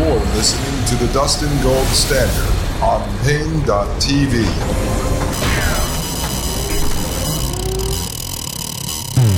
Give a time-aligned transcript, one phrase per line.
[0.00, 4.46] You're listening to the Dustin Gold Standard on Paine.tv.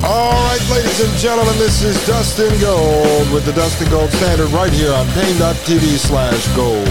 [0.04, 4.72] All right, ladies and gentlemen, this is Dustin Gold with the Dustin Gold Standard right
[4.72, 6.86] here on Paine.tv slash gold.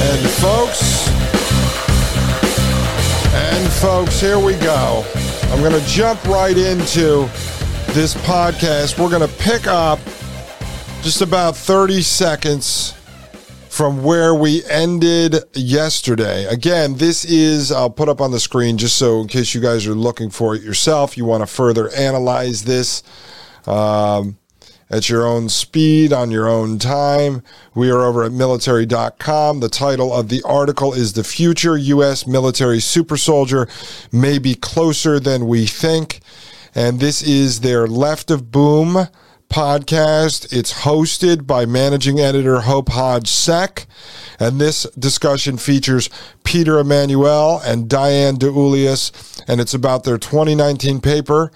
[0.00, 1.08] And folks,
[3.34, 5.04] and folks, here we go.
[5.52, 7.28] I'm going to jump right into
[7.92, 8.98] this podcast.
[8.98, 9.98] We're going to pick up
[11.02, 12.94] just about 30 seconds
[13.68, 16.44] from where we ended yesterday.
[16.46, 19.86] Again, this is, I'll put up on the screen just so in case you guys
[19.86, 23.04] are looking for it yourself, you want to further analyze this
[23.66, 24.36] um,
[24.90, 27.42] at your own speed, on your own time.
[27.74, 29.60] We are over at military.com.
[29.60, 32.26] The title of the article is The Future U.S.
[32.26, 33.68] Military Super Soldier
[34.10, 36.20] May Be Closer Than We Think.
[36.74, 39.08] And this is their Left of Boom
[39.48, 40.52] podcast.
[40.52, 43.86] It's hosted by managing editor Hope Hodge Seck,
[44.38, 46.10] And this discussion features
[46.44, 49.42] Peter Emanuel and Diane DiEuliis.
[49.48, 51.50] And it's about their 2019 paper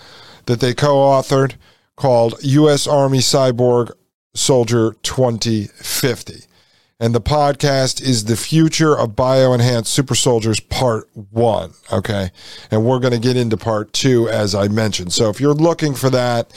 [0.46, 1.54] that they co authored
[1.96, 2.86] called U.S.
[2.86, 3.92] Army Cyborg
[4.34, 6.44] Soldier 2050.
[6.98, 11.72] And the podcast is The Future of Bioenhanced Super Soldiers Part 1.
[11.92, 12.30] Okay.
[12.70, 15.12] And we're going to get into Part 2, as I mentioned.
[15.12, 16.52] So if you're looking for that,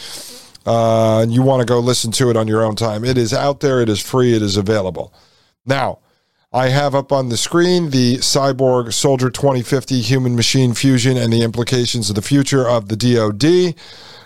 [0.65, 3.33] uh, and you want to go listen to it on your own time, it is
[3.33, 5.13] out there, it is free, it is available.
[5.65, 5.99] Now,
[6.53, 11.41] I have up on the screen the Cyborg Soldier 2050 Human Machine Fusion and the
[11.41, 13.75] Implications of the Future of the DoD.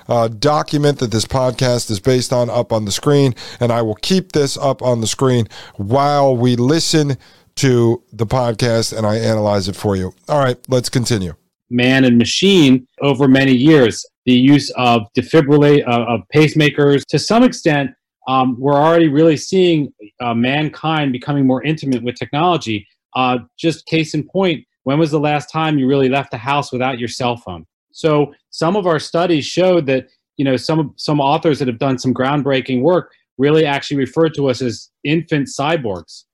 [0.08, 3.96] Uh, document that this podcast is based on up on the screen, and I will
[3.96, 7.18] keep this up on the screen while we listen
[7.56, 10.14] to the podcast and I analyze it for you.
[10.28, 11.34] All right, let's continue.
[11.70, 17.04] Man and machine over many years the use of defibrillate uh, of pacemakers.
[17.10, 17.92] To some extent,
[18.28, 19.92] um, we're already really seeing
[20.22, 22.88] uh, mankind becoming more intimate with technology.
[23.16, 26.72] Uh, just case in point, when was the last time you really left the house
[26.72, 27.66] without your cell phone?
[27.92, 30.08] So some of our studies showed that
[30.38, 34.50] you know some some authors that have done some groundbreaking work really actually refer to
[34.50, 36.26] us as infant cyborgs.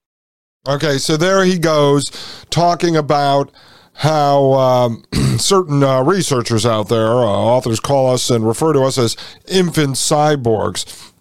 [0.67, 2.09] Okay, so there he goes
[2.49, 3.51] talking about
[3.95, 5.03] how um,
[5.37, 9.15] certain uh, researchers out there, uh, authors call us and refer to us as
[9.47, 11.13] infant cyborgs.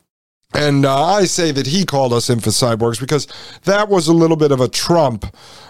[0.55, 3.27] And uh, I say that he called us infant cyborgs because
[3.65, 5.27] that was a little bit of a Trump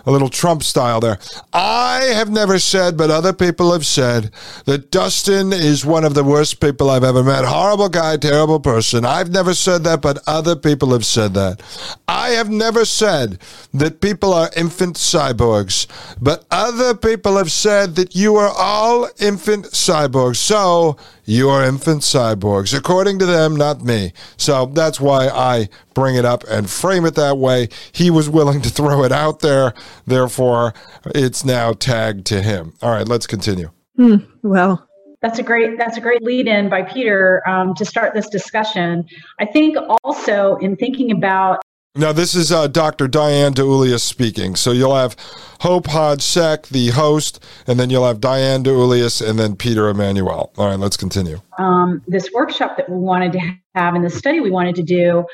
[0.06, 1.18] a little Trump style there.
[1.52, 4.30] I have never said, but other people have said,
[4.66, 7.44] that Dustin is one of the worst people I've ever met.
[7.44, 9.04] Horrible guy, terrible person.
[9.04, 11.62] I've never said that, but other people have said that.
[12.06, 13.38] I have never said
[13.72, 15.86] that people are infant cyborgs,
[16.20, 20.36] but other people have said that you are all infant cyborgs.
[20.36, 24.12] So you are infant cyborgs, according to them, not me.
[24.36, 27.68] So that's why I bring it up and frame it that way.
[27.92, 29.74] He was willing to throw it out there.
[30.06, 30.74] Therefore,
[31.06, 32.74] it's now tagged to him.
[32.82, 33.70] All right, let's continue.
[33.96, 34.88] Hmm, well,
[35.20, 39.06] that's a great that's a great lead in by Peter um, to start this discussion.
[39.38, 41.62] I think also in thinking about
[41.96, 43.06] now, this is uh, Dr.
[43.08, 44.56] Diane DiEuliis speaking.
[44.56, 45.16] So you'll have
[45.60, 50.52] Hope Hodge-Seck, the host, and then you'll have Diane DiEuliis and then Peter Emanuel.
[50.56, 51.40] All right, let's continue.
[51.58, 53.38] Um, this workshop that we wanted to
[53.74, 55.24] have and the study we wanted to do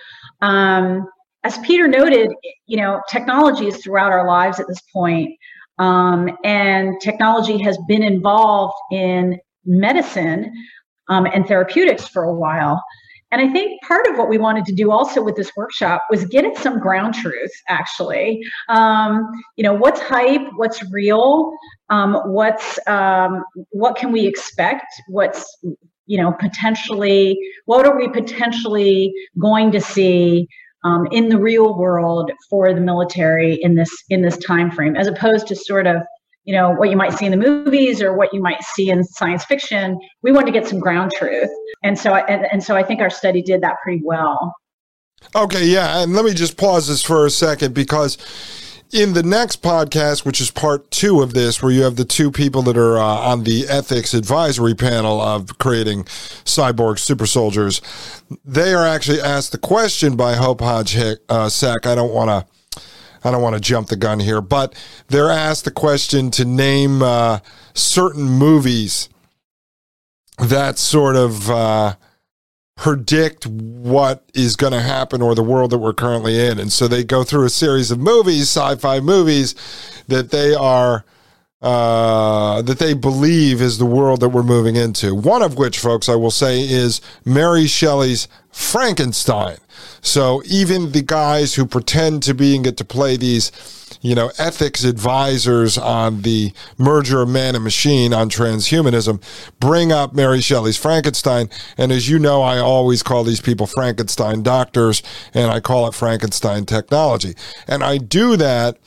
[0.43, 1.09] um,
[1.45, 2.31] as Peter noted,
[2.67, 5.31] you know, technology is throughout our lives at this point,
[5.79, 10.53] um, and technology has been involved in medicine
[11.09, 12.83] um, and therapeutics for a while.
[13.33, 16.25] And I think part of what we wanted to do also with this workshop was
[16.25, 18.41] get at some ground truth, actually.
[18.69, 19.25] Um,
[19.57, 21.53] you know, what's hype, what's real,
[21.91, 25.45] um, what's um, what can we expect, what's
[26.07, 30.49] you know, potentially, what are we potentially going to see
[30.83, 35.07] um, in the real world for the military in this in this time frame, as
[35.07, 35.99] opposed to sort of
[36.51, 39.05] you know what you might see in the movies or what you might see in
[39.05, 41.49] science fiction we want to get some ground truth
[41.85, 44.53] and so and, and so i think our study did that pretty well
[45.37, 48.19] okay yeah and let me just pause this for a second because
[48.93, 52.29] in the next podcast, which is part two of this, where you have the two
[52.29, 57.81] people that are uh, on the ethics advisory panel of creating cyborg super soldiers,
[58.45, 60.99] they are actually asked the question by Hope Hodge
[61.29, 61.87] uh, Sack.
[61.87, 62.60] I don't want to.
[63.23, 64.75] I don't want to jump the gun here, but
[65.09, 67.41] they're asked the question to name uh,
[67.75, 69.09] certain movies
[70.39, 71.97] that sort of uh,
[72.77, 76.59] predict what is going to happen or the world that we're currently in.
[76.59, 79.55] And so they go through a series of movies, sci-fi movies
[80.09, 81.05] that they are
[81.63, 85.15] uh, that they believe is the world that we're moving into.
[85.15, 89.59] One of which, folks, I will say, is Mary Shelley's Frankenstein.
[90.03, 93.53] So even the guys who pretend to be and get to play these
[94.03, 99.23] you know, ethics advisors on the merger of man and machine on transhumanism
[99.59, 101.51] bring up Mary Shelley's Frankenstein.
[101.77, 105.03] And as you know, I always call these people Frankenstein doctors
[105.35, 107.35] and I call it Frankenstein technology.
[107.67, 108.79] And I do that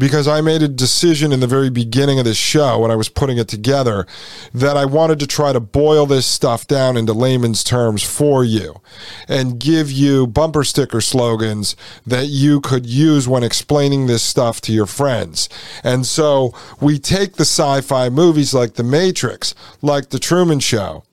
[0.00, 3.10] because I made a decision in the very beginning of this show when I was
[3.10, 4.06] putting it together
[4.54, 8.80] that I wanted to try to boil this stuff down into layman's terms for you
[9.28, 11.76] and give you bumper sticker slogans
[12.06, 15.50] that you could use when explaining this stuff to your friends.
[15.84, 21.04] And so we take the sci fi movies like The Matrix, like The Truman Show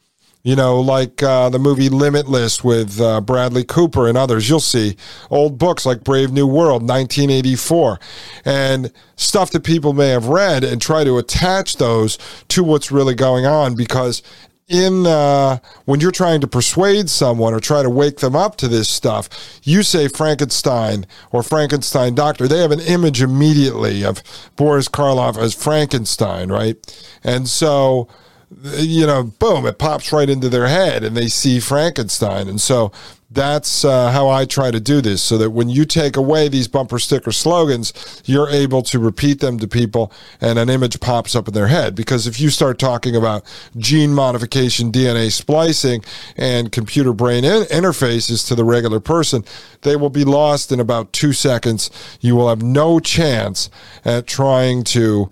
[0.48, 4.48] you know, like uh, the movie Limitless with uh, Bradley Cooper and others.
[4.48, 4.96] You'll see
[5.30, 8.00] old books like Brave New World, 1984,
[8.46, 12.18] and stuff that people may have read and try to attach those
[12.48, 14.24] to what's really going on because
[14.70, 18.70] in uh, when you're trying to persuade someone or try to wake them up to
[18.70, 22.48] this stuff, you say Frankenstein or Frankenstein doctor.
[22.48, 24.24] They have an image immediately of
[24.56, 26.78] Boris Karloff as Frankenstein, right?
[27.22, 28.08] And so
[28.50, 32.48] you know, boom, it pops right into their head and they see Frankenstein.
[32.48, 32.92] And so
[33.30, 36.70] that's uh, how I try to do this so that when you take away these
[36.70, 41.50] bumper sticker slogans, you're able to repeat them to people and an image pops up
[41.50, 41.94] in their head.
[41.94, 43.44] Because if you start talking about
[43.76, 46.06] gene modification, DNA splicing,
[46.38, 49.44] and computer brain in- interfaces to the regular person,
[49.82, 51.92] they will be lost in about two seconds.
[52.22, 53.70] You will have no chance
[54.06, 55.30] at trying to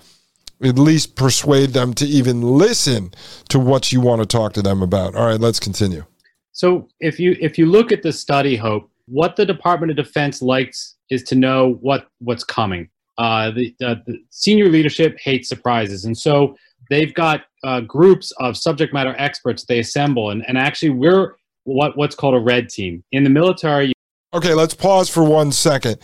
[0.64, 3.12] at least persuade them to even listen
[3.50, 5.16] to what you want to talk to them about.
[5.16, 6.06] All right, let's continue.
[6.52, 10.42] So if you if you look at the study, Hope, what the Department of Defense
[10.42, 12.90] likes is to know what what's coming.
[13.18, 16.56] Uh, the, the, senior leadership hates surprises, and so
[16.90, 21.98] they've got uh, groups of subject matter experts they assemble, and, and actually we're what
[21.98, 23.95] what's called a red team in the military.
[24.36, 25.98] Okay, let's pause for one second.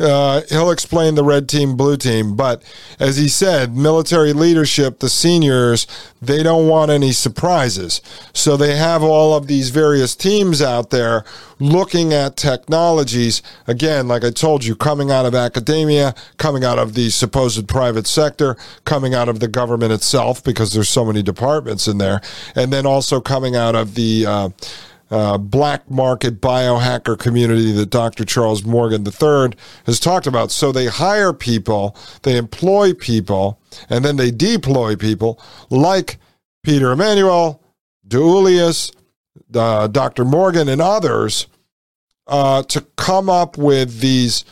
[0.00, 2.34] Uh, he'll explain the red team, blue team.
[2.34, 2.60] But
[2.98, 5.86] as he said, military leadership, the seniors,
[6.20, 8.00] they don't want any surprises.
[8.32, 11.24] So they have all of these various teams out there
[11.60, 13.42] looking at technologies.
[13.68, 18.08] Again, like I told you, coming out of academia, coming out of the supposed private
[18.08, 22.22] sector, coming out of the government itself, because there's so many departments in there,
[22.56, 24.48] and then also coming out of the uh,
[25.10, 28.24] uh, black market biohacker community that Dr.
[28.24, 30.50] Charles Morgan III has talked about.
[30.50, 36.18] So they hire people, they employ people, and then they deploy people like
[36.62, 37.62] Peter Emanuel,
[38.06, 38.94] DiEuliis,
[39.54, 40.24] uh, Dr.
[40.24, 41.46] Morgan, and others
[42.26, 44.44] uh, to come up with these.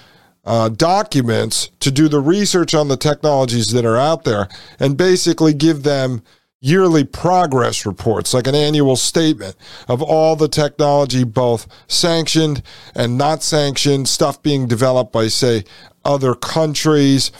[0.49, 4.47] Uh, documents to do the research on the technologies that are out there
[4.79, 6.23] and basically give them
[6.67, 9.55] yearly progress reports, like an annual statement
[9.89, 12.63] of all the technology, both sanctioned
[12.95, 15.65] and not sanctioned, stuff being developed by, say,
[16.05, 17.31] other countries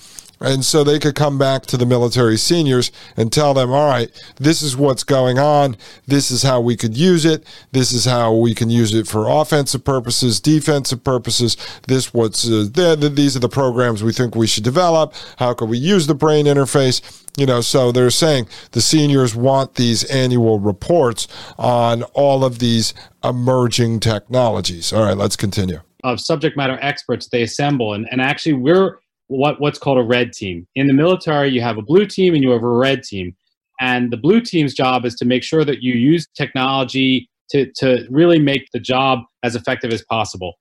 [0.41, 4.11] and so they could come back to the military seniors and tell them, all right,
[4.37, 5.77] this is what's going on.
[6.07, 7.47] This is how we could use it.
[7.73, 11.57] This is how we can use it for offensive purposes, defensive purposes.
[11.89, 12.67] This what's uh,
[12.99, 15.15] these are the programs we think we should develop.
[15.39, 17.23] How can we use the brain interface?
[17.37, 21.29] You know, so they're saying the seniors want these annual reports
[21.59, 24.93] on all of these emerging technologies.
[24.93, 25.81] All right, let's continue.
[26.03, 30.33] Of subject matter experts they assemble, and, and actually we're what what's called a red
[30.33, 30.67] team.
[30.75, 33.35] In the military, you have a blue team and you have a red team.
[33.81, 38.07] And the blue team's job is to make sure that you use technology to, to
[38.11, 40.55] really make the job as effective as possible.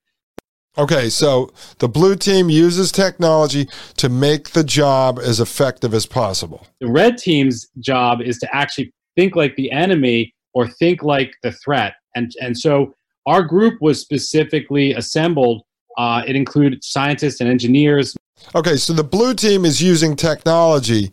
[0.78, 3.68] Okay, so the blue team uses technology
[3.98, 6.68] to make the job as effective as possible.
[6.82, 11.54] The red team's job is to actually think like the enemy or think like the
[11.54, 11.94] threat.
[12.16, 12.94] And, and so
[13.26, 15.64] our group was specifically assembled.
[15.98, 18.16] Uh, it included scientists and engineers.
[18.54, 21.12] Okay, so the blue team is using technology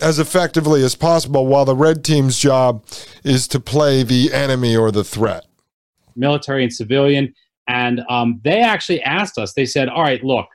[0.00, 2.84] as effectively as possible, while the red team's job
[3.22, 5.44] is to play the enemy or the threat.
[6.16, 7.34] Military and civilian.
[7.70, 10.48] And um, they actually asked us, they said, All right, look,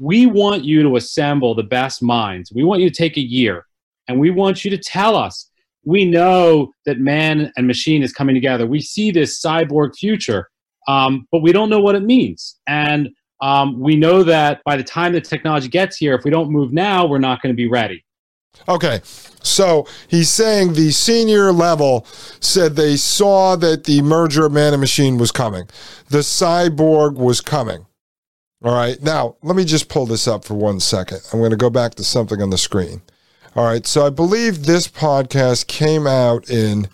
[0.00, 2.52] we want you to assemble the best minds.
[2.52, 3.66] We want you to take a year
[4.08, 5.48] and we want you to tell us.
[5.84, 8.66] We know that man and machine is coming together.
[8.66, 10.50] We see this cyborg future,
[10.88, 12.56] um, but we don't know what it means.
[12.66, 16.50] And um, we know that by the time the technology gets here, if we don't
[16.50, 18.04] move now, we're not going to be ready.
[18.68, 19.00] Okay,
[19.42, 22.04] so he's saying the senior level
[22.40, 25.68] said they saw that the merger of man and machine was coming,
[26.08, 27.86] the cyborg was coming.
[28.64, 31.20] All right, now let me just pull this up for one second.
[31.32, 33.02] I'm going to go back to something on the screen.
[33.54, 36.88] All right, so I believe this podcast came out in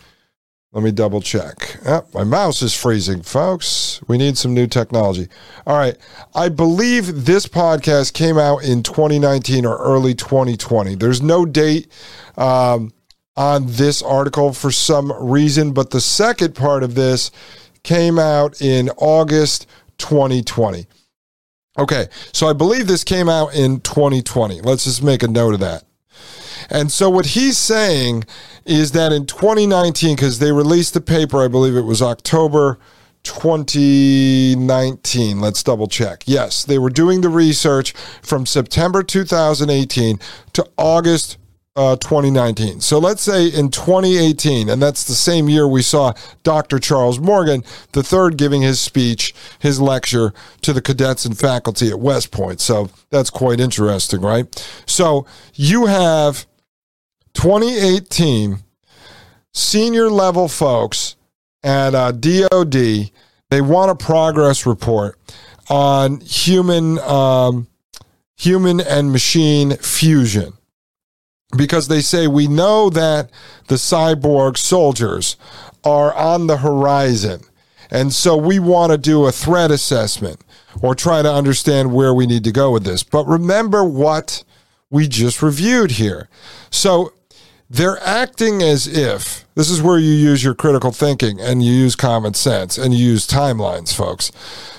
[0.72, 1.76] let me double check.
[1.86, 4.00] Oh, my mouse is freezing, folks.
[4.08, 5.28] We need some new technology.
[5.66, 5.98] All right.
[6.34, 10.94] I believe this podcast came out in 2019 or early 2020.
[10.94, 11.92] There's no date
[12.38, 12.90] um,
[13.36, 17.30] on this article for some reason, but the second part of this
[17.82, 19.66] came out in August
[19.98, 20.86] 2020.
[21.78, 22.06] Okay.
[22.32, 24.62] So I believe this came out in 2020.
[24.62, 25.84] Let's just make a note of that.
[26.70, 28.24] And so what he's saying
[28.64, 32.78] is that in 2019, because they released the paper, I believe it was October
[33.24, 35.40] 2019.
[35.40, 36.24] Let's double check.
[36.26, 37.92] Yes, they were doing the research
[38.22, 40.18] from September 2018
[40.54, 41.36] to August
[41.74, 42.80] uh, 2019.
[42.80, 46.78] So let's say in 2018, and that's the same year we saw Dr.
[46.78, 51.98] Charles Morgan, the third, giving his speech, his lecture to the cadets and faculty at
[51.98, 52.60] West Point.
[52.60, 54.46] So that's quite interesting, right?
[54.86, 56.46] So you have
[57.34, 58.58] 2018
[59.52, 61.16] senior level folks
[61.62, 63.10] at uh, DOD.
[63.50, 65.18] They want a progress report
[65.68, 67.66] on human um,
[68.36, 70.54] human and machine fusion
[71.56, 73.30] because they say we know that
[73.68, 75.36] the cyborg soldiers
[75.84, 77.42] are on the horizon.
[77.90, 80.40] And so we want to do a threat assessment
[80.80, 83.02] or try to understand where we need to go with this.
[83.02, 84.44] But remember what
[84.90, 86.28] we just reviewed here.
[86.70, 87.12] So
[87.72, 91.96] they're acting as if this is where you use your critical thinking and you use
[91.96, 94.30] common sense and you use timelines, folks.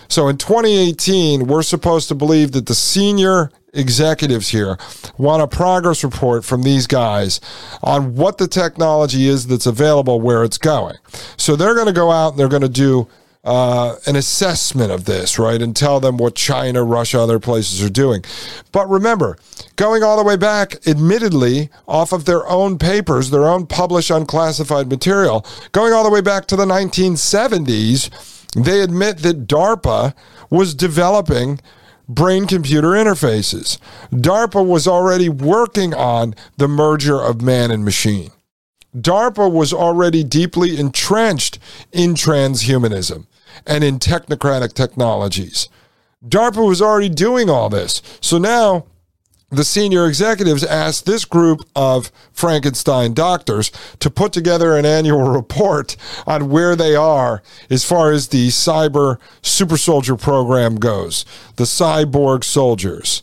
[0.09, 4.77] So in 2018, we're supposed to believe that the senior executives here
[5.17, 7.41] want a progress report from these guys
[7.81, 10.97] on what the technology is that's available, where it's going.
[11.35, 13.07] So they're going to go out and they're going to do
[13.43, 17.89] uh, an assessment of this, right, and tell them what China, Russia, other places are
[17.89, 18.23] doing.
[18.71, 19.37] But remember,
[19.75, 24.89] going all the way back, admittedly, off of their own papers, their own published unclassified
[24.89, 28.09] material, going all the way back to the 1970s,
[28.53, 30.13] they admit that DARPA
[30.49, 31.59] was developing
[32.07, 33.77] brain computer interfaces.
[34.11, 38.31] DARPA was already working on the merger of man and machine.
[38.95, 41.57] DARPA was already deeply entrenched
[41.91, 43.25] in transhumanism
[43.65, 45.69] and in technocratic technologies.
[46.25, 48.01] DARPA was already doing all this.
[48.21, 48.85] So now
[49.53, 55.95] the senior executives asked this group of Frankenstein doctors to put together an annual report
[56.25, 61.23] on where they are as far as the cyber super soldier program goes,
[61.57, 63.21] the cyborg soldiers.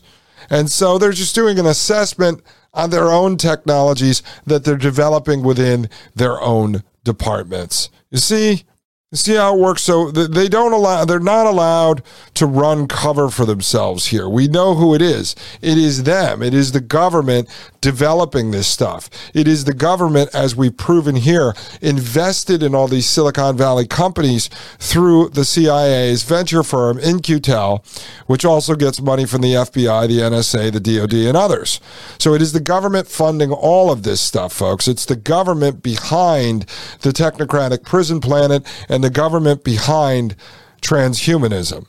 [0.49, 2.41] And so they're just doing an assessment
[2.73, 7.89] on their own technologies that they're developing within their own departments.
[8.09, 8.63] You see,
[9.13, 9.81] See how it works.
[9.81, 12.01] So they don't allow, they're not allowed
[12.35, 14.29] to run cover for themselves here.
[14.29, 15.35] We know who it is.
[15.61, 16.41] It is them.
[16.41, 17.49] It is the government
[17.81, 19.09] developing this stuff.
[19.33, 24.49] It is the government, as we've proven here, invested in all these Silicon Valley companies
[24.79, 27.83] through the CIA's venture firm, In-Q-Tel,
[28.27, 31.81] which also gets money from the FBI, the NSA, the DOD, and others.
[32.17, 34.87] So it is the government funding all of this stuff, folks.
[34.87, 36.65] It's the government behind
[37.01, 40.35] the technocratic prison planet and and the government behind
[40.79, 41.87] transhumanism.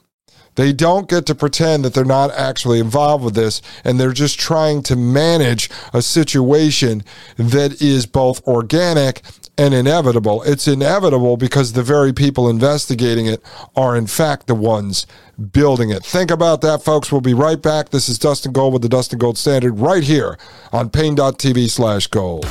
[0.54, 4.40] They don't get to pretend that they're not actually involved with this and they're just
[4.40, 7.04] trying to manage a situation
[7.36, 9.20] that is both organic
[9.58, 10.42] and inevitable.
[10.44, 13.42] It's inevitable because the very people investigating it
[13.76, 15.06] are, in fact, the ones
[15.52, 16.02] building it.
[16.02, 17.12] Think about that, folks.
[17.12, 17.90] We'll be right back.
[17.90, 20.38] This is Dustin Gold with the Dustin Gold Standard right here
[20.72, 22.46] on Paine.tv slash gold.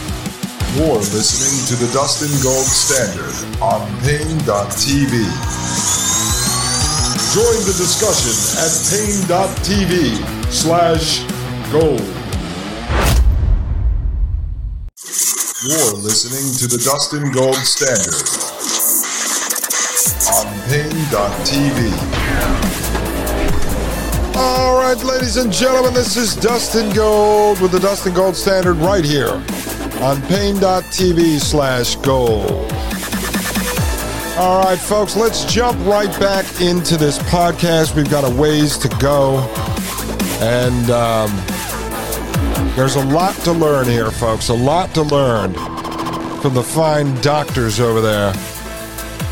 [0.73, 5.11] You're listening to the Dustin Gold Standard on Paine.tv.
[7.35, 10.15] Join the discussion at Paine.tv
[10.49, 11.27] slash
[11.73, 11.99] gold.
[15.67, 18.23] You're listening to the Dustin Gold Standard
[20.31, 21.91] on Paine.tv.
[24.37, 29.03] All right, ladies and gentlemen, this is Dustin Gold with the Dustin Gold Standard right
[29.03, 29.43] here
[30.01, 32.71] on paine.tv slash gold.
[34.37, 37.95] All right, folks, let's jump right back into this podcast.
[37.95, 39.39] We've got a ways to go.
[40.41, 41.29] And um,
[42.75, 44.49] there's a lot to learn here, folks.
[44.49, 45.53] A lot to learn
[46.41, 48.33] from the fine doctors over there.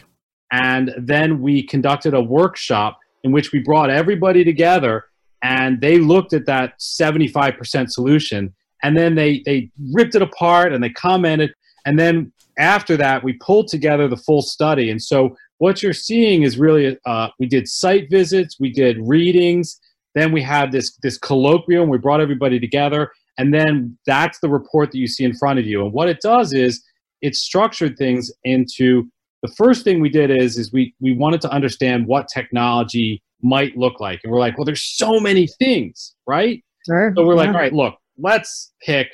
[0.52, 5.04] And then we conducted a workshop in which we brought everybody together
[5.42, 10.82] and they looked at that 75% solution and then they, they ripped it apart and
[10.82, 11.52] they commented.
[11.86, 14.90] And then after that, we pulled together the full study.
[14.90, 19.78] And so what you're seeing is really uh, we did site visits, we did readings,
[20.14, 21.88] then we had this this colloquium.
[21.88, 25.66] We brought everybody together, and then that's the report that you see in front of
[25.66, 25.84] you.
[25.84, 26.82] And what it does is
[27.22, 29.08] it structured things into
[29.42, 33.76] the first thing we did is is we we wanted to understand what technology might
[33.76, 36.62] look like, and we're like, well, there's so many things, right?
[36.86, 37.12] Sure.
[37.16, 37.38] So we're yeah.
[37.38, 39.08] like, all right, look, let's pick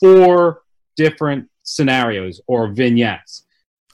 [0.00, 0.62] four
[0.96, 3.44] different scenarios or vignettes.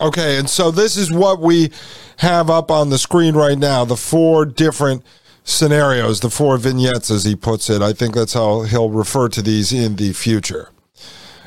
[0.00, 1.70] Okay, and so this is what we
[2.18, 5.02] have up on the screen right now the four different
[5.44, 7.82] scenarios, the four vignettes, as he puts it.
[7.82, 10.70] I think that's how he'll refer to these in the future.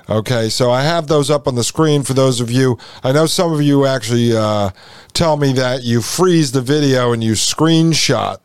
[0.10, 2.78] Okay, so I have those up on the screen for those of you.
[3.04, 4.72] I know some of you actually uh,
[5.14, 8.38] tell me that you freeze the video and you screenshot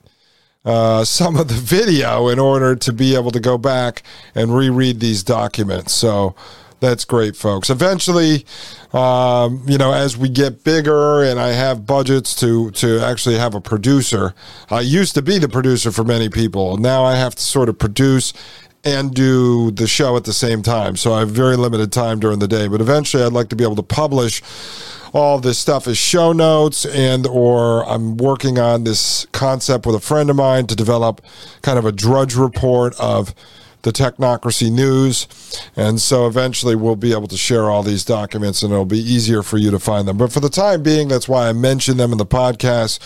[0.65, 4.03] uh, some of the video in order to be able to go back
[4.35, 5.95] and reread these documents.
[5.95, 6.35] So
[6.81, 7.71] that's great, folks.
[7.71, 8.45] Eventually,
[8.93, 13.55] um, you know, as we get bigger and I have budgets to to actually have
[13.55, 14.35] a producer,
[14.71, 16.77] I used to be the producer for many people.
[16.77, 18.35] Now I have to sort of produce
[18.85, 20.97] and do the show at the same time.
[20.97, 22.69] So I have very limited time during the day.
[22.69, 24.43] But eventually, I'd like to be able to publish
[25.13, 30.01] all this stuff as show notes and or I'm working on this concept with a
[30.01, 31.23] friend of mine to develop
[31.63, 33.35] kind of a drudge report of
[33.83, 35.29] the Technocracy News.
[35.77, 39.43] And so eventually we'll be able to share all these documents and it'll be easier
[39.43, 40.19] for you to find them.
[40.19, 42.99] But for the time being, that's why I mention them in the podcast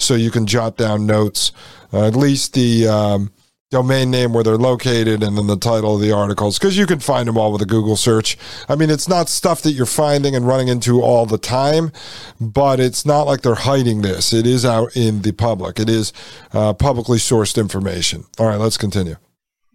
[0.00, 1.52] so you can jot down notes,
[1.92, 2.88] uh, at least the.
[2.88, 3.32] Um,
[3.70, 6.98] domain name where they're located and then the title of the articles because you can
[6.98, 8.38] find them all with a Google search.
[8.68, 11.92] I mean, it's not stuff that you're finding and running into all the time,
[12.40, 14.32] but it's not like they're hiding this.
[14.32, 16.12] It is out in the public, it is
[16.52, 18.24] uh, publicly sourced information.
[18.38, 19.16] All right, let's continue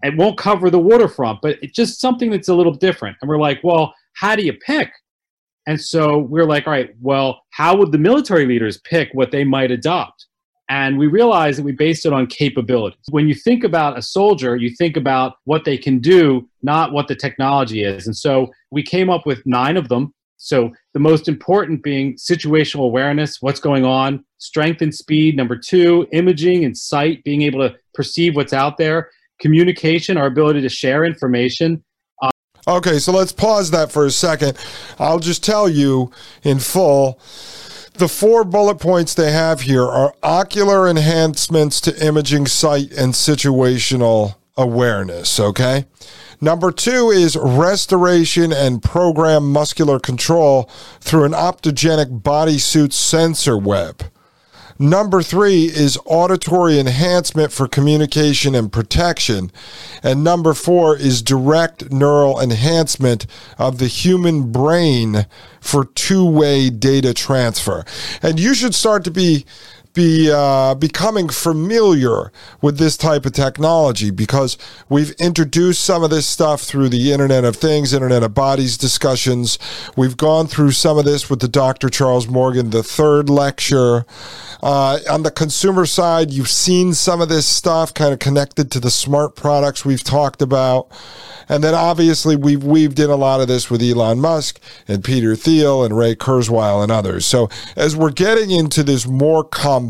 [0.03, 3.17] it won't cover the waterfront, but it's just something that's a little different.
[3.21, 4.91] And we're like, well, how do you pick?
[5.65, 9.45] And so we're like, all right, well, how would the military leaders pick what they
[9.45, 10.27] might adopt?
[10.73, 12.97] And we realized that we based it on capabilities.
[13.11, 17.07] When you think about a soldier, you think about what they can do, not what
[17.07, 18.07] the technology is.
[18.07, 20.15] And so we came up with nine of them.
[20.37, 25.37] So the most important being situational awareness, what's going on, strength and speed.
[25.37, 30.61] Number two, imaging and sight, being able to perceive what's out there communication, our ability
[30.61, 31.83] to share information.
[32.67, 34.57] Okay, so let's pause that for a second.
[34.97, 36.11] I'll just tell you
[36.43, 37.19] in full
[37.93, 44.35] the four bullet points they have here are ocular enhancements to imaging sight and situational
[44.57, 45.85] awareness, okay?
[46.41, 54.03] Number two is restoration and program muscular control through an optogenetic bodysuit sensor web.
[54.79, 59.51] Number three is auditory enhancement for communication and protection.
[60.01, 63.25] And number four is direct neural enhancement
[63.57, 65.25] of the human brain
[65.61, 67.85] for two way data transfer.
[68.21, 69.45] And you should start to be
[69.93, 74.57] be uh, becoming familiar with this type of technology because
[74.89, 79.59] we've introduced some of this stuff through the Internet of Things, Internet of Bodies discussions.
[79.95, 81.89] We've gone through some of this with the Dr.
[81.89, 84.05] Charles Morgan, the third lecture.
[84.61, 88.79] Uh, on the consumer side, you've seen some of this stuff kind of connected to
[88.79, 90.87] the smart products we've talked about.
[91.49, 95.35] And then obviously we've weaved in a lot of this with Elon Musk and Peter
[95.35, 97.25] Thiel and Ray Kurzweil and others.
[97.25, 99.82] So as we're getting into this more complex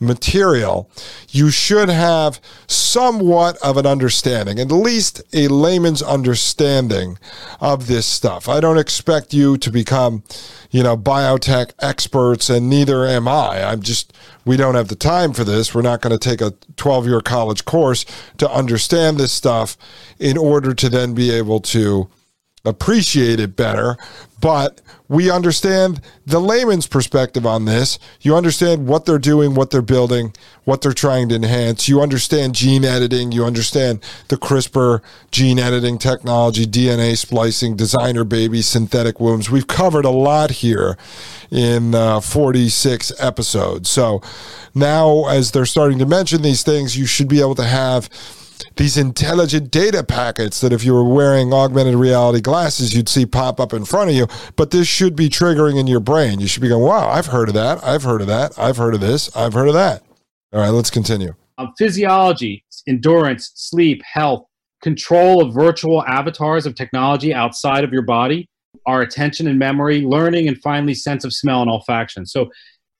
[0.00, 0.90] material,
[1.30, 7.18] you should have somewhat of an understanding, at least a layman's understanding
[7.60, 8.48] of this stuff.
[8.48, 10.22] I don't expect you to become,
[10.70, 13.62] you know, biotech experts and neither am I.
[13.62, 14.12] I'm just
[14.44, 15.74] we don't have the time for this.
[15.74, 18.06] We're not going to take a 12 year college course
[18.38, 19.76] to understand this stuff
[20.18, 22.08] in order to then be able to
[22.64, 23.96] appreciate it better.
[24.40, 27.98] But we understand the layman's perspective on this.
[28.20, 31.88] You understand what they're doing, what they're building, what they're trying to enhance.
[31.88, 33.32] You understand gene editing.
[33.32, 35.00] You understand the CRISPR
[35.32, 39.50] gene editing technology, DNA splicing, designer babies, synthetic wombs.
[39.50, 40.96] We've covered a lot here
[41.50, 43.88] in uh, 46 episodes.
[43.88, 44.22] So
[44.74, 48.08] now, as they're starting to mention these things, you should be able to have
[48.78, 53.60] these intelligent data packets that if you were wearing augmented reality glasses, you'd see pop
[53.60, 54.28] up in front of you.
[54.54, 56.38] But this should be triggering in your brain.
[56.38, 57.82] You should be going, wow, I've heard of that.
[57.84, 58.56] I've heard of that.
[58.56, 59.36] I've heard of this.
[59.36, 60.04] I've heard of that.
[60.52, 61.34] All right, let's continue.
[61.58, 64.44] Um, physiology, endurance, sleep, health,
[64.80, 68.48] control of virtual avatars of technology outside of your body,
[68.86, 72.26] our attention and memory, learning, and finally sense of smell and olfaction.
[72.28, 72.48] So,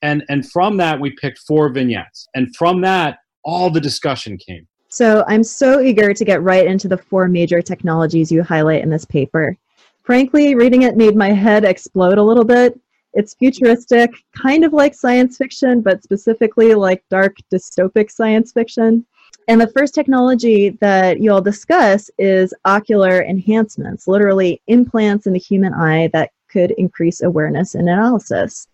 [0.01, 4.67] and and from that we picked four vignettes, and from that all the discussion came.
[4.89, 8.89] So I'm so eager to get right into the four major technologies you highlight in
[8.89, 9.55] this paper.
[10.03, 12.79] Frankly, reading it made my head explode a little bit.
[13.13, 19.05] It's futuristic, kind of like science fiction, but specifically like dark dystopic science fiction.
[19.47, 25.73] And the first technology that you'll discuss is ocular enhancements, literally implants in the human
[25.73, 28.67] eye that could increase awareness and analysis.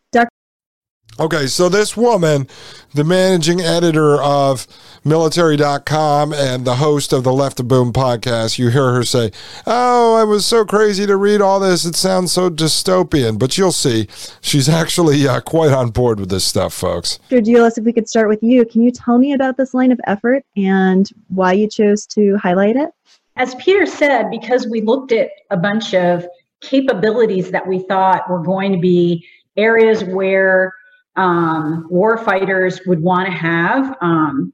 [1.17, 2.45] Okay, so this woman,
[2.93, 4.67] the managing editor of
[5.05, 9.31] military.com and the host of the Left of Boom podcast, you hear her say,
[9.65, 11.85] Oh, I was so crazy to read all this.
[11.85, 13.39] It sounds so dystopian.
[13.39, 14.09] But you'll see,
[14.41, 17.19] she's actually uh, quite on board with this stuff, folks.
[17.29, 17.43] Dr.
[17.43, 20.01] DiEuliis, if we could start with you, can you tell me about this line of
[20.07, 22.89] effort and why you chose to highlight it?
[23.37, 26.27] As Peter said, because we looked at a bunch of
[26.59, 30.73] capabilities that we thought were going to be areas where
[31.15, 34.51] um, war fighters would want to have um,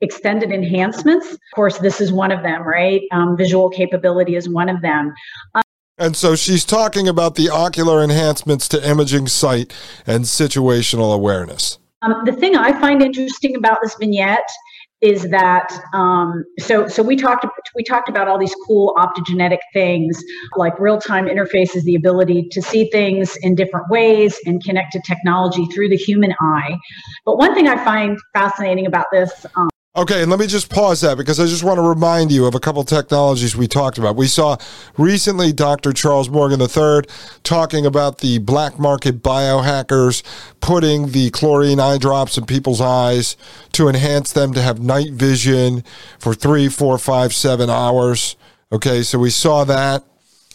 [0.00, 1.32] extended enhancements.
[1.32, 3.02] Of course, this is one of them, right?
[3.12, 5.12] Um, visual capability is one of them.
[5.98, 9.74] And so she's talking about the ocular enhancements to imaging sight
[10.06, 11.78] and situational awareness.
[12.02, 14.48] Um, the thing I find interesting about this vignette
[15.00, 20.22] is that um, so so we talked we talked about all these cool optogenetic things
[20.56, 25.00] like real time interfaces, the ability to see things in different ways and connect to
[25.06, 26.76] technology through the human eye.
[27.24, 29.46] But one thing I find fascinating about this.
[29.54, 32.46] Um, Okay, and let me just pause that because I just want to remind you
[32.46, 34.14] of a couple technologies we talked about.
[34.14, 34.56] We saw
[34.96, 35.92] recently Dr.
[35.92, 37.02] Charles Morgan III
[37.42, 40.22] talking about the black market biohackers
[40.60, 43.36] putting the chlorine eye drops in people's eyes
[43.72, 45.82] to enhance them to have night vision
[46.20, 48.36] for three, four, five, seven hours.
[48.70, 50.04] Okay, so we saw that.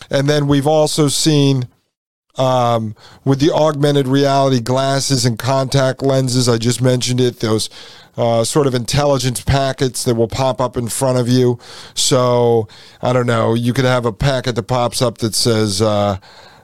[0.10, 1.68] And then we've also seen
[2.36, 6.50] um, with the augmented reality glasses and contact lenses.
[6.50, 7.70] I just mentioned it, those
[8.18, 11.60] uh, sort of intelligence packets that will pop up in front of you.
[11.94, 12.68] So,
[13.02, 16.18] I don't know, you could have a packet that pops up that says, uh,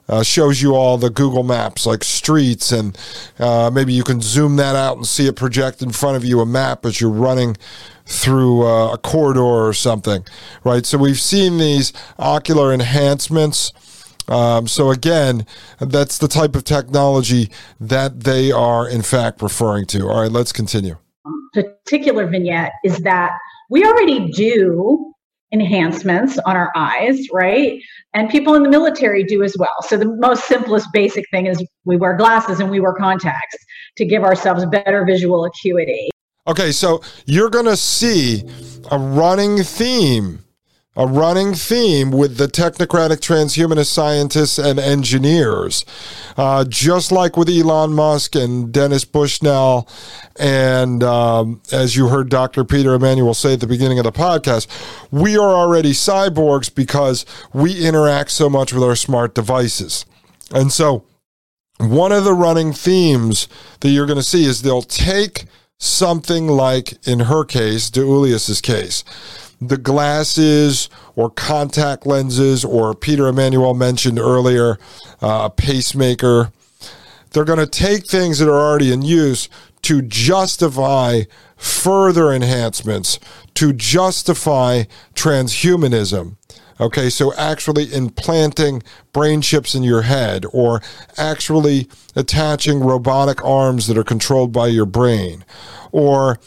[0.07, 2.97] uh, shows you all the Google Maps, like streets, and
[3.37, 6.39] uh, maybe you can zoom that out and see it project in front of you
[6.39, 7.55] a map as you're running
[8.07, 10.25] through uh, a corridor or something,
[10.63, 10.83] right?
[10.83, 13.71] So we've seen these ocular enhancements
[14.29, 15.45] um, so again,
[15.79, 20.07] that's the type of technology that they are in fact referring to.
[20.07, 20.97] All right, let's continue.
[21.53, 23.31] Particular vignette is that
[23.69, 25.13] we already do
[25.51, 27.81] enhancements on our eyes, right?
[28.13, 29.69] And people in the military do as well.
[29.81, 33.57] So the most simplest basic thing is we wear glasses and we wear contacts
[33.97, 36.09] to give ourselves better visual acuity.
[36.47, 38.43] Okay, so you're going to see
[38.91, 40.43] a running theme,
[40.99, 45.85] a running theme with the technocratic transhumanist scientists and engineers,
[46.35, 49.87] uh, just like with Elon Musk and Dennis Bushnell,
[50.37, 52.65] and um, as you heard Dr.
[52.65, 54.67] Peter Emanuel say at the beginning of the podcast,
[55.09, 60.05] we are already cyborgs because we interact so much with our smart devices,
[60.51, 61.05] and so.
[61.81, 63.47] One of the running themes
[63.79, 65.45] that you're going to see is they'll take
[65.77, 69.05] something like, in her case, DiEuliis's case,
[69.61, 74.77] the glasses or contact lenses, or Peter Emanuel mentioned earlier,
[75.21, 76.51] uh, a pacemaker.
[77.31, 79.49] They're going to take things that are already in use
[79.83, 81.23] to justify
[81.57, 83.19] further enhancements,
[83.55, 86.37] to justify transhumanism.
[86.81, 90.81] Okay, so actually implanting brain chips in your head or
[91.17, 95.43] actually attaching robotic arms that are controlled by your brain
[95.91, 96.39] or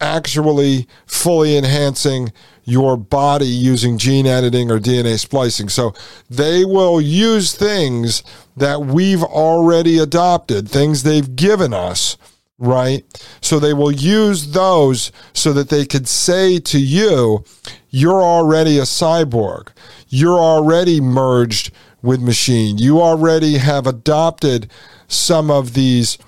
[0.00, 2.32] actually fully enhancing
[2.64, 5.68] your body using gene editing or DNA splicing.
[5.68, 5.94] So
[6.28, 8.22] they will use things
[8.56, 12.16] that we've already adopted, things they've given us,
[12.58, 13.04] right?
[13.40, 17.44] So they will use those so that they could say to you,
[17.88, 19.68] you're already a cyborg.
[20.08, 22.78] You're already merged with machine.
[22.78, 24.70] You already have adopted
[25.08, 26.18] some of these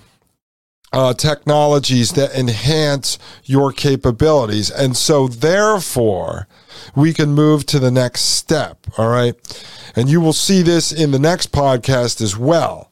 [0.93, 4.71] uh, technologies that enhance your capabilities.
[4.71, 6.47] And so, therefore,
[6.95, 8.87] we can move to the next step.
[8.99, 9.35] All right.
[9.97, 12.91] And you will see this in the next podcast as well.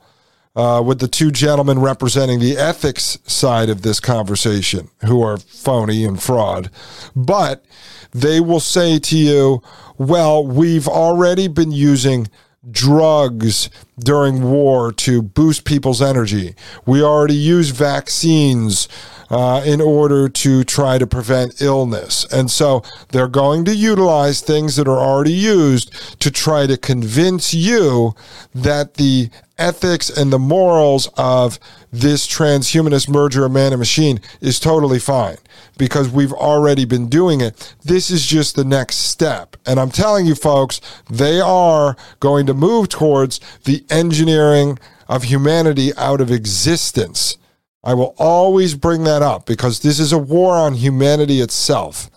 [0.57, 6.05] Uh, with the two gentlemen representing the ethics side of this conversation, who are phony
[6.05, 6.69] and fraud.
[7.15, 7.65] But
[8.11, 9.63] they will say to you,
[9.97, 12.29] well, we've already been using
[12.69, 16.55] drugs during war to boost people's energy.
[16.87, 18.89] We already use vaccines
[19.31, 22.27] uh, in order to try to prevent illness.
[22.33, 27.55] And so they're going to utilize things that are already used to try to convince
[27.55, 28.15] you
[28.55, 31.59] that the ethics and the morals of
[31.93, 35.37] this transhumanist merger of man and machine is totally fine
[35.77, 37.75] because we've already been doing it.
[37.85, 39.57] This is just the next step.
[39.67, 45.93] And I'm telling you, folks, they are going to move towards the engineering of humanity
[45.97, 47.37] out of existence.
[47.83, 52.11] I will always bring that up because this is a war on humanity itself.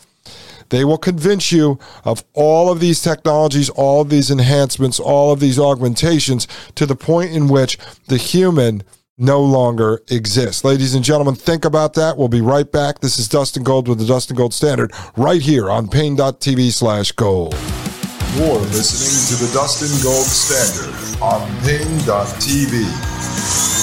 [0.69, 5.39] They will convince you of all of these technologies, all of these enhancements, all of
[5.39, 8.84] these augmentations to the point in which the human
[9.17, 10.63] no longer exists.
[10.63, 12.17] Ladies and gentlemen, think about that.
[12.17, 12.99] We'll be right back.
[12.99, 17.56] This is Dustin Gold with the Dustin Gold Standard right here on paine.tv slash gold.
[18.36, 23.82] You're listening to the Dustin Gold Standard on paine.tv.